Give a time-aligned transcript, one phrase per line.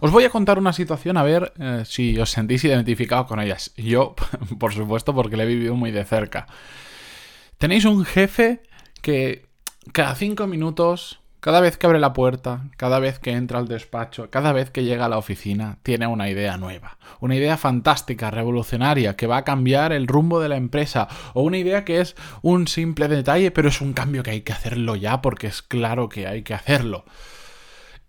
[0.00, 3.72] Os voy a contar una situación a ver eh, si os sentís identificados con ellas.
[3.76, 4.14] Yo,
[4.58, 6.46] por supuesto, porque la he vivido muy de cerca.
[7.58, 8.62] Tenéis un jefe
[9.02, 9.46] que
[9.92, 14.30] cada cinco minutos, cada vez que abre la puerta, cada vez que entra al despacho,
[14.30, 16.96] cada vez que llega a la oficina, tiene una idea nueva.
[17.20, 21.08] Una idea fantástica, revolucionaria, que va a cambiar el rumbo de la empresa.
[21.34, 24.54] O una idea que es un simple detalle, pero es un cambio que hay que
[24.54, 27.04] hacerlo ya porque es claro que hay que hacerlo.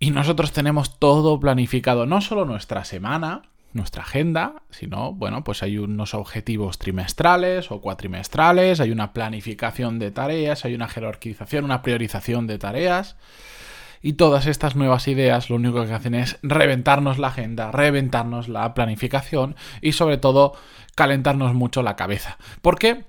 [0.02, 3.42] Y nosotros tenemos todo planificado, no solo nuestra semana,
[3.72, 10.10] nuestra agenda, sino, bueno, pues hay unos objetivos trimestrales o cuatrimestrales, hay una planificación de
[10.10, 13.14] tareas, hay una jerarquización, una priorización de tareas.
[14.02, 18.74] Y todas estas nuevas ideas lo único que hacen es reventarnos la agenda, reventarnos la
[18.74, 20.54] planificación y sobre todo
[20.96, 22.38] calentarnos mucho la cabeza.
[22.60, 23.04] ¿Por qué?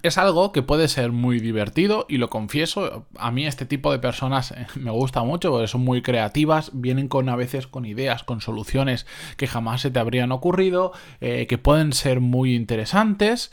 [0.00, 3.98] Es algo que puede ser muy divertido y lo confieso, a mí este tipo de
[3.98, 8.24] personas eh, me gusta mucho porque son muy creativas, vienen con a veces con ideas,
[8.24, 13.52] con soluciones que jamás se te habrían ocurrido, eh, que pueden ser muy interesantes,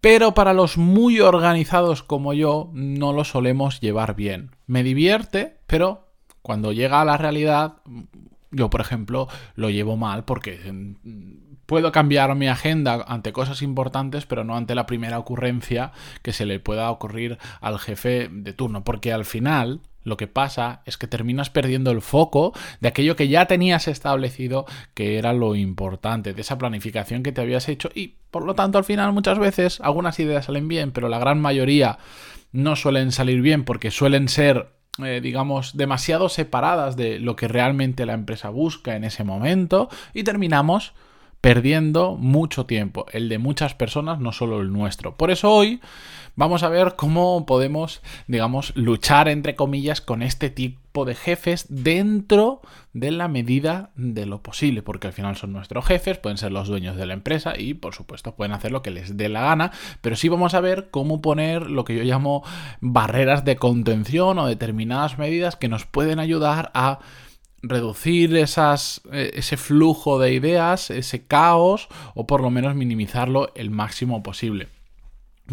[0.00, 4.50] pero para los muy organizados como yo no lo solemos llevar bien.
[4.66, 6.08] Me divierte, pero
[6.42, 7.74] cuando llega a la realidad,
[8.52, 14.26] yo por ejemplo lo llevo mal porque mm, puedo cambiar mi agenda ante cosas importantes,
[14.26, 18.84] pero no ante la primera ocurrencia que se le pueda ocurrir al jefe de turno,
[18.84, 23.28] porque al final lo que pasa es que terminas perdiendo el foco de aquello que
[23.28, 27.88] ya tenías establecido que era lo importante, de esa planificación que te habías hecho.
[27.94, 31.40] Y por lo tanto al final muchas veces algunas ideas salen bien, pero la gran
[31.40, 31.98] mayoría
[32.50, 38.04] no suelen salir bien porque suelen ser eh, digamos, demasiado separadas de lo que realmente
[38.04, 40.92] la empresa busca en ese momento y terminamos
[41.40, 45.16] perdiendo mucho tiempo, el de muchas personas, no solo el nuestro.
[45.16, 45.80] Por eso hoy
[46.36, 52.60] vamos a ver cómo podemos, digamos, luchar, entre comillas, con este tipo de jefes dentro
[52.92, 56.68] de la medida de lo posible, porque al final son nuestros jefes, pueden ser los
[56.68, 59.72] dueños de la empresa y, por supuesto, pueden hacer lo que les dé la gana,
[60.02, 62.44] pero sí vamos a ver cómo poner lo que yo llamo
[62.80, 67.00] barreras de contención o determinadas medidas que nos pueden ayudar a
[67.62, 73.70] reducir esas, eh, ese flujo de ideas, ese caos, o por lo menos minimizarlo el
[73.70, 74.68] máximo posible.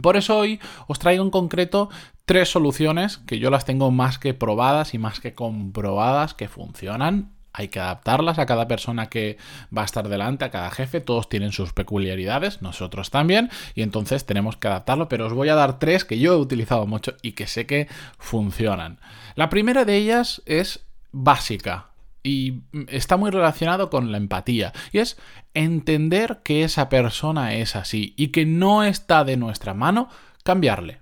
[0.01, 1.89] Por eso hoy os traigo en concreto
[2.25, 7.31] tres soluciones que yo las tengo más que probadas y más que comprobadas que funcionan.
[7.51, 9.38] Hay que adaptarlas a cada persona que
[9.75, 11.01] va a estar delante, a cada jefe.
[11.01, 15.09] Todos tienen sus peculiaridades, nosotros también, y entonces tenemos que adaptarlo.
[15.09, 17.88] Pero os voy a dar tres que yo he utilizado mucho y que sé que
[18.19, 19.00] funcionan.
[19.35, 21.88] La primera de ellas es básica,
[22.24, 24.74] y está muy relacionado con la empatía.
[24.91, 25.18] Y es
[25.53, 30.09] entender que esa persona es así y que no está de nuestra mano
[30.44, 31.00] cambiarle.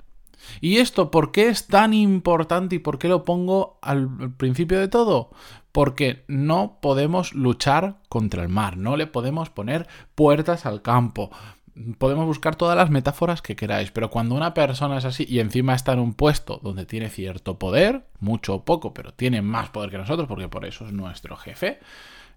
[0.61, 4.87] ¿Y esto por qué es tan importante y por qué lo pongo al principio de
[4.87, 5.31] todo?
[5.71, 11.31] Porque no podemos luchar contra el mar, no le podemos poner puertas al campo,
[11.97, 15.75] podemos buscar todas las metáforas que queráis, pero cuando una persona es así y encima
[15.75, 19.89] está en un puesto donde tiene cierto poder, mucho o poco, pero tiene más poder
[19.89, 21.79] que nosotros, porque por eso es nuestro jefe,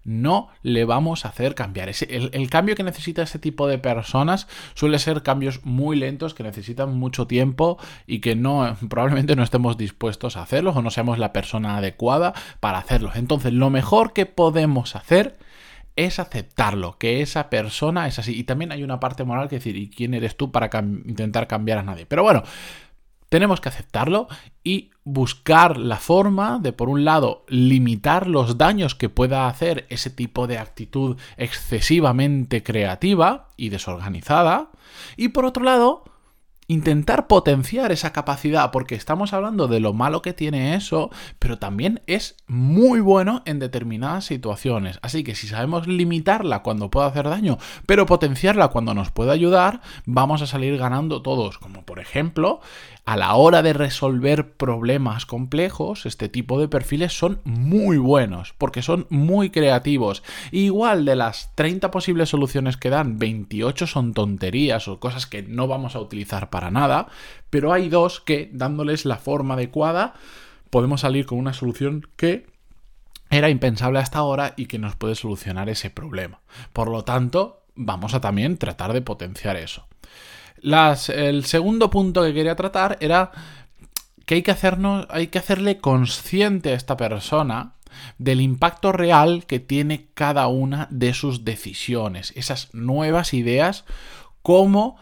[0.03, 1.89] no le vamos a hacer cambiar.
[1.89, 6.43] el, el, cambio que necesita ese tipo de personas suele ser cambios muy lentos que
[6.43, 11.19] necesitan mucho tiempo y que no probablemente no estemos dispuestos a hacerlos o no seamos
[11.19, 13.15] la persona adecuada para hacerlos.
[13.15, 15.37] Entonces, lo mejor que podemos hacer
[15.95, 18.37] es aceptarlo, que esa persona es así.
[18.37, 20.69] Y también hay una parte moral que decir, ¿y quién eres tú para
[21.05, 22.05] intentar cambiar a nadie?
[22.05, 22.43] Pero bueno,
[23.29, 24.27] tenemos que aceptarlo
[24.61, 30.09] y buscar la forma de, por un lado, limitar los daños que pueda hacer ese
[30.09, 34.71] tipo de actitud excesivamente creativa y desorganizada.
[35.15, 36.03] Y por otro lado,
[36.71, 42.01] intentar potenciar esa capacidad, porque estamos hablando de lo malo que tiene eso, pero también
[42.07, 44.97] es muy bueno en determinadas situaciones.
[45.01, 49.81] Así que si sabemos limitarla cuando puede hacer daño, pero potenciarla cuando nos puede ayudar,
[50.05, 51.57] vamos a salir ganando todos.
[51.57, 52.61] Como por ejemplo,
[53.03, 58.81] a la hora de resolver problemas complejos, este tipo de perfiles son muy buenos, porque
[58.81, 60.23] son muy creativos.
[60.51, 65.67] igual de las 30 posibles soluciones que dan, 28 son tonterías o cosas que no
[65.67, 67.07] vamos a utilizar para nada,
[67.49, 70.13] pero hay dos que, dándoles la forma adecuada,
[70.69, 72.45] podemos salir con una solución que
[73.29, 76.41] era impensable hasta ahora y que nos puede solucionar ese problema.
[76.73, 79.87] Por lo tanto, vamos a también tratar de potenciar eso.
[80.61, 83.31] el segundo punto que quería tratar era
[84.25, 87.73] que hay que, hacernos, hay que hacerle consciente a esta persona
[88.17, 93.85] del impacto real que tiene cada una de sus decisiones, esas nuevas ideas,
[94.41, 94.97] cómo,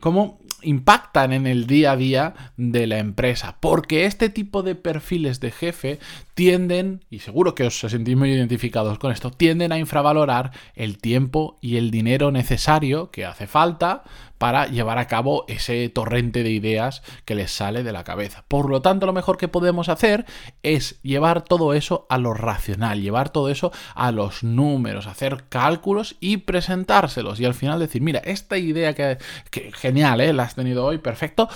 [0.00, 3.56] cómo impactan en el día a día de la empresa.
[3.60, 5.98] Porque este tipo de perfiles de jefe
[6.34, 11.58] tienden, y seguro que os sentís muy identificados con esto, tienden a infravalorar el tiempo
[11.60, 14.02] y el dinero necesario que hace falta
[14.38, 18.44] para llevar a cabo ese torrente de ideas que les sale de la cabeza.
[18.48, 20.26] Por lo tanto, lo mejor que podemos hacer
[20.62, 26.16] es llevar todo eso a lo racional, llevar todo eso a los números, hacer cálculos
[26.20, 29.18] y presentárselos y al final decir, mira, esta idea que,
[29.72, 30.32] genial, ¿eh?
[30.32, 31.48] la tenido hoy, perfecto,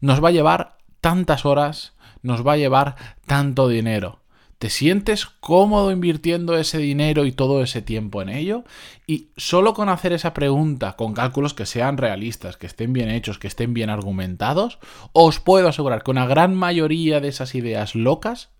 [0.00, 2.96] nos va a llevar tantas horas, nos va a llevar
[3.26, 4.20] tanto dinero.
[4.62, 8.62] ¿Te sientes cómodo invirtiendo ese dinero y todo ese tiempo en ello?
[9.08, 13.40] Y solo con hacer esa pregunta, con cálculos que sean realistas, que estén bien hechos,
[13.40, 14.78] que estén bien argumentados,
[15.12, 18.50] os puedo asegurar que una gran mayoría de esas ideas locas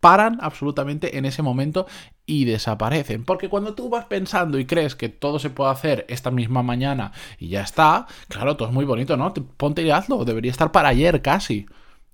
[0.00, 1.86] paran absolutamente en ese momento
[2.26, 3.24] y desaparecen.
[3.24, 7.12] Porque cuando tú vas pensando y crees que todo se puede hacer esta misma mañana
[7.38, 9.32] y ya está, claro, todo es muy bonito, ¿no?
[9.32, 11.66] Ponte y hazlo, debería estar para ayer casi,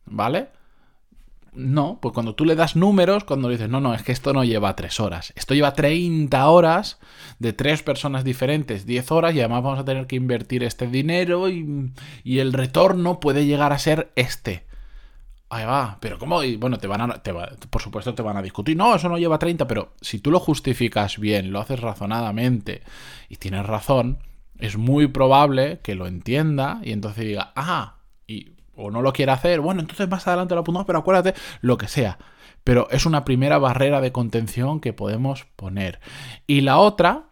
[0.04, 0.48] ¿vale?
[1.56, 4.44] No, pues cuando tú le das números, cuando dices, no, no, es que esto no
[4.44, 6.98] lleva tres horas, esto lleva 30 horas
[7.38, 11.48] de tres personas diferentes, 10 horas y además vamos a tener que invertir este dinero
[11.48, 11.92] y,
[12.24, 14.66] el retorno puede llegar a ser este.
[15.48, 16.40] Ahí va, pero ¿cómo?
[16.58, 17.22] Bueno, te van a,
[17.70, 20.40] por supuesto te van a discutir, no, eso no lleva 30, pero si tú lo
[20.40, 22.82] justificas bien, lo haces razonadamente
[23.28, 24.18] y tienes razón,
[24.58, 29.32] es muy probable que lo entienda y entonces diga, ah, y o no lo quiere
[29.32, 32.18] hacer, bueno, entonces más adelante lo apuntamos, pero acuérdate, lo que sea.
[32.64, 36.00] Pero es una primera barrera de contención que podemos poner.
[36.48, 37.25] Y la otra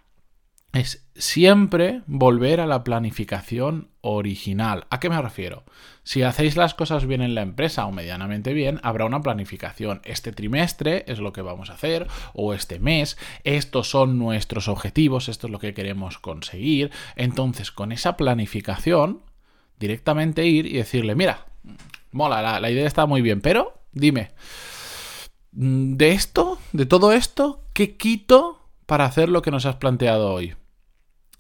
[0.75, 4.87] es siempre volver a la planificación original.
[4.91, 5.63] ¿A qué me refiero?
[6.03, 10.01] Si hacéis las cosas bien en la empresa o medianamente bien, habrá una planificación.
[10.05, 15.29] Este trimestre es lo que vamos a hacer, o este mes, estos son nuestros objetivos,
[15.29, 16.91] esto es lo que queremos conseguir.
[17.15, 19.23] Entonces, con esa planificación,
[19.79, 21.47] directamente ir y decirle, mira,
[22.11, 24.33] mola, la, idea está muy bien, pero dime,
[25.53, 30.33] mm, de esto, de todo esto, ¿qué quito para hacer lo que nos has planteado
[30.33, 30.55] hoy?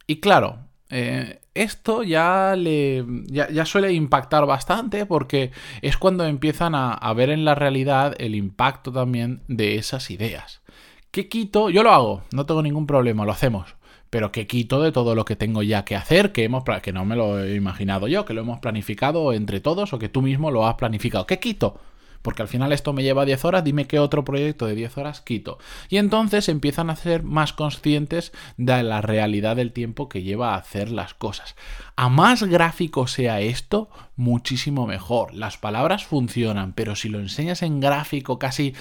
[0.06, 0.58] Y claro,
[0.90, 5.50] eh, esto ya, le, ya, suele impactar bastante porque
[5.82, 10.62] es cuando empiezan a, ver en la realidad el impacto también de esas ideas.
[11.10, 11.70] ¿Qué quito?
[11.70, 13.76] Yo lo hago, no tengo ningún problema, lo hacemos
[14.10, 17.04] pero que quito de todo lo que tengo ya que hacer, que, hemos, que no
[17.04, 20.52] me lo he imaginado yo, que lo hemos planificado entre todos o que tú mismo
[20.52, 21.26] lo has planificado.
[21.26, 21.80] ¿Qué quito?
[22.24, 25.20] Porque al final esto me lleva 10 horas, dime qué otro proyecto de 10 horas
[25.20, 25.58] quito.
[25.90, 30.56] Y entonces empiezan a ser más conscientes de la realidad del tiempo que lleva a
[30.56, 31.54] hacer las cosas.
[31.96, 35.34] A más gráfico sea esto, muchísimo mejor.
[35.34, 38.72] Las palabras funcionan, pero si lo enseñas en gráfico casi...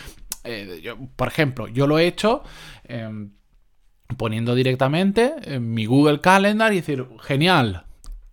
[0.46, 2.44] Eh, por ejemplo, yo lo he hecho...
[2.86, 3.32] Em,
[4.16, 7.88] poniendo directamente en mi Google Calendar y decir, genial,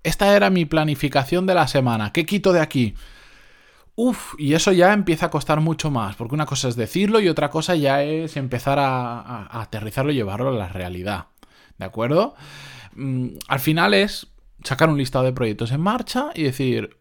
[0.04, 2.94] esta era mi planificación de la semana, ¿qué quito de aquí?
[4.02, 7.28] Uf, y eso ya empieza a costar mucho más, porque una cosa es decirlo y
[7.28, 11.26] otra cosa ya es empezar a, aterrizarlo y llevarlo a la realidad.
[11.76, 12.34] ¿De acuerdo?
[12.94, 14.28] Mm, al final es
[14.64, 16.96] sacar un listado de proyectos en marcha y decir,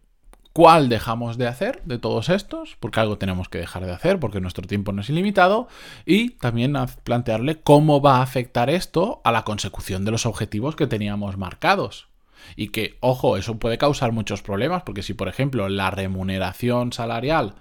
[0.52, 4.42] cuál dejamos de hacer de todos estos, porque algo tenemos que dejar de hacer, porque
[4.42, 5.70] nuestro tiempo no es ilimitado,
[6.06, 6.76] y también
[7.06, 12.10] plantearle cómo va a afectar esto a la consecución de los objetivos que teníamos marcados.
[12.56, 17.56] Y que, ojo, eso puede causar muchos problemas, porque si, por ejemplo, la remuneración salarial,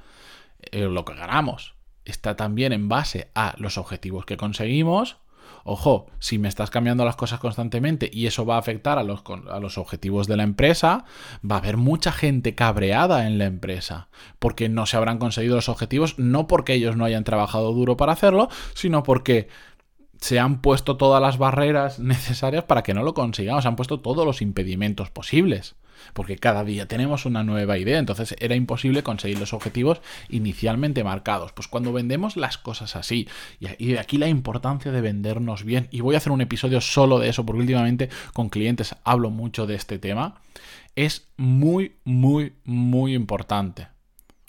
[0.72, 5.18] eh, lo que ganamos, está también en base a los objetivos que conseguimos,
[5.64, 9.22] Ojo, si me estás cambiando las cosas constantemente y eso va a afectar a los,
[9.50, 11.04] a los objetivos de la empresa,
[11.48, 14.08] va a haber mucha gente cabreada en la empresa,
[14.38, 18.12] porque no se habrán conseguido los objetivos, no porque ellos no hayan trabajado duro para
[18.12, 19.48] hacerlo, sino porque
[20.20, 24.00] se han puesto todas las barreras necesarias para que no lo consigamos, se han puesto
[24.00, 25.76] todos los impedimentos posibles
[26.12, 31.52] porque cada día tenemos una nueva idea, entonces era imposible conseguir los objetivos inicialmente marcados.
[31.52, 33.28] Pues cuando vendemos las cosas así,
[33.60, 37.18] y de aquí la importancia de vendernos bien, y voy a hacer un episodio solo
[37.18, 40.40] de eso, porque últimamente con clientes hablo mucho de este tema,
[40.96, 43.88] es muy, muy, muy importante.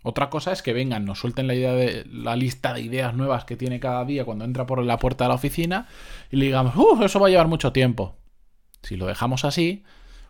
[0.01, 3.43] Otra cosa es que vengan, nos suelten la idea de la lista de ideas nuevas
[3.43, 5.87] que tiene cada día cuando entra por la puerta de la oficina
[6.31, 8.15] y le digamos, uh, eso va a llevar mucho tiempo.
[8.81, 9.83] Si lo dejamos así,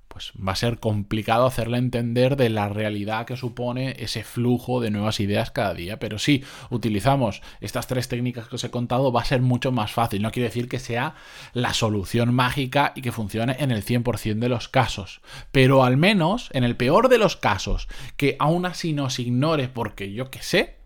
[0.10, 4.90] pues va a ser complicado hacerle entender de la realidad que supone ese flujo de
[4.92, 6.00] nuevas ideas cada día.
[6.00, 9.92] Pero si utilizamos estas tres técnicas que os he contado, va a ser mucho más
[9.92, 10.22] fácil.
[10.22, 11.16] No quiere decir que sea
[11.54, 15.22] la solución mágica y que funcione en el 100% de los casos.
[15.52, 17.88] Pero al menos, en el peor de los casos,
[18.18, 20.78] que aún así nos ignore porque yo qué sé,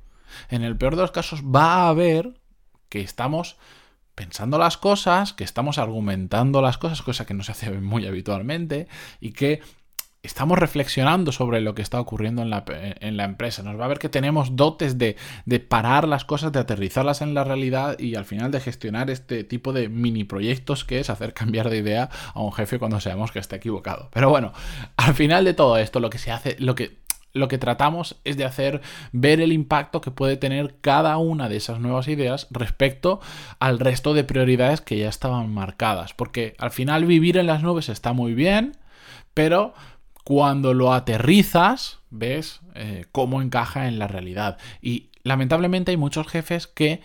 [0.49, 2.33] en el peor de los casos va a haber
[2.89, 3.55] que estamos
[4.15, 8.87] pensando las cosas, que estamos argumentando las cosas, cosa que no se hace muy habitualmente,
[9.19, 9.61] y que
[10.23, 13.61] estamos reflexionando sobre lo que está ocurriendo en la, en la, empresa.
[13.61, 17.33] Nos va a ver que tenemos dotes de, de, parar las cosas, de aterrizarlas en
[17.33, 21.33] la realidad y al final de gestionar este tipo de mini proyectos que es hacer
[21.33, 24.09] cambiar de idea a un jefe cuando sabemos que está equivocado.
[24.13, 24.53] Pero bueno,
[24.95, 27.02] al final de todo esto, lo que se hace, lo que
[27.33, 31.57] lo que tratamos es de hacer ver el impacto que puede tener cada una de
[31.57, 33.19] esas nuevas ideas respecto
[33.59, 36.13] al resto de prioridades que ya estaban marcadas.
[36.13, 38.77] Porque al final vivir en las nubes está muy bien,
[39.33, 39.73] pero
[40.23, 44.57] cuando lo aterrizas, ves eh, cómo encaja en la realidad.
[44.81, 47.01] Y lamentablemente hay muchos jefes que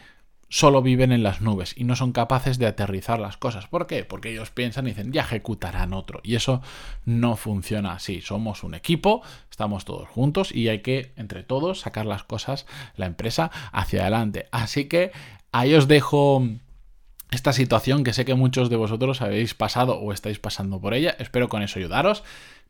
[0.49, 3.67] solo viven en las nubes y no son capaces de aterrizar las cosas.
[3.67, 4.05] ¿Por qué?
[4.05, 6.21] Porque ellos piensan y dicen, ya ejecutarán otro.
[6.23, 6.63] Y eso
[7.05, 8.21] no funciona así.
[8.21, 13.07] Somos un equipo, estamos todos juntos y hay que, entre todos, sacar las cosas, la
[13.07, 14.47] empresa, hacia adelante.
[14.51, 15.13] Así que
[15.53, 16.43] ahí os dejo
[17.31, 21.15] esta situación que sé que muchos de vosotros habéis pasado o estáis pasando por ella.
[21.19, 22.25] Espero con eso ayudaros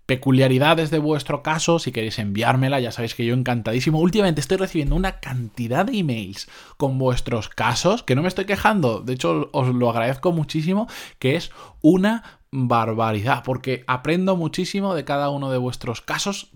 [0.08, 4.00] peculiaridades de vuestro caso, si queréis enviármela, ya sabéis que yo encantadísimo.
[4.00, 6.48] Últimamente estoy recibiendo una cantidad de emails
[6.78, 10.88] con vuestros casos, que no me estoy quejando, de hecho os lo agradezco muchísimo,
[11.18, 11.50] que es
[11.82, 16.52] una barbaridad, porque aprendo muchísimo de cada uno de vuestros casos,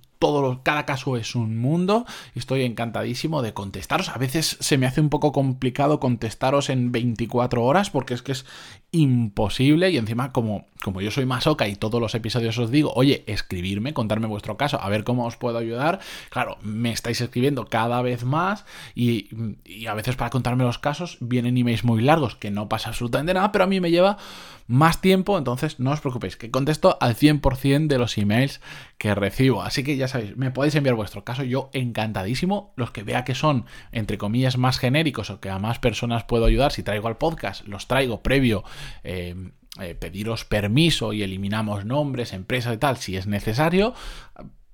[0.62, 4.09] cada caso es un mundo y estoy encantadísimo de contestaros.
[4.09, 8.33] A veces se me hace un poco complicado contestaros en 24 horas porque es que
[8.33, 8.47] es
[8.93, 13.25] imposible y encima como, como yo soy masoca y todos los episodios os digo, oye,
[13.26, 15.99] escribirme, contarme vuestro caso, a ver cómo os puedo ayudar.
[16.31, 18.64] Claro, me estáis escribiendo cada vez más
[18.95, 19.29] y,
[19.64, 23.35] y a veces para contarme los casos vienen emails muy largos que no pasa absolutamente
[23.35, 24.19] nada, pero a mí me lleva
[24.67, 28.61] más tiempo, entonces no os preocupéis, que contesto al 100% de los emails
[28.97, 29.62] que recibo.
[29.62, 32.73] Así que ya me podéis enviar vuestro caso, yo encantadísimo.
[32.76, 36.45] Los que vea que son, entre comillas, más genéricos o que a más personas puedo
[36.45, 38.64] ayudar, si traigo al podcast, los traigo previo.
[39.04, 39.35] Eh,
[39.81, 43.95] eh, pediros permiso y eliminamos nombres, empresas y tal, si es necesario.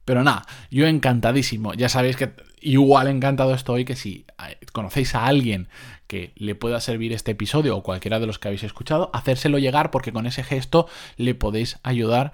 [0.05, 1.75] Pero nada, yo encantadísimo.
[1.75, 5.69] Ya sabéis que igual encantado estoy que si eh, conocéis a alguien
[6.09, 9.93] que le pueda servir este episodio o cualquiera de los que habéis escuchado, hacérselo llegar
[9.93, 12.33] porque con ese gesto le podéis ayudar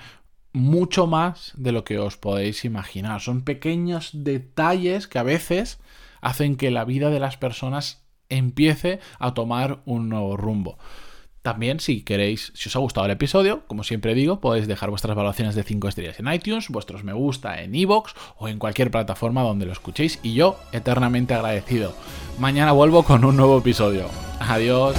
[0.55, 3.21] mucho más de lo que os podéis imaginar.
[3.21, 5.81] Son pequeños detalles que a veces
[6.23, 10.79] hacen que la vida de las personas empiece a tomar un nuevo rumbo.
[11.43, 15.15] También, si queréis, si os ha gustado el episodio, como siempre digo, podéis dejar vuestras
[15.15, 19.43] valoraciones de 5 estrellas en iTunes, vuestros me gusta en iVoox o en cualquier plataforma
[19.43, 21.95] donde lo escuchéis y yo eternamente agradecido.
[22.39, 24.09] Mañana vuelvo con un nuevo episodio.
[24.41, 24.97] Adiós.